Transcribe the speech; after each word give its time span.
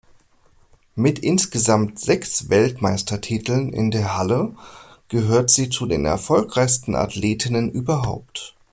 Mit 0.95 1.19
insgesamt 1.19 1.99
sechs 1.99 2.49
Weltmeistertiteln 2.49 3.71
in 3.71 3.91
der 3.91 4.17
Halle 4.17 4.55
gehört 5.09 5.51
sie 5.51 5.69
zu 5.69 5.85
den 5.85 6.05
erfolgreichsten 6.05 6.95
Athletinnen 6.95 7.69
überhaupt. 7.71 8.55